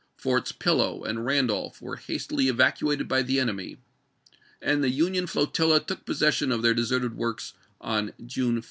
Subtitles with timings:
[0.17, 3.77] Forts Pillow and Randolph were hastily evacuated by the enemy,
[4.59, 5.95] and the Union flotilla 186 2.
[5.95, 8.59] took possession of their deserted works on June 5.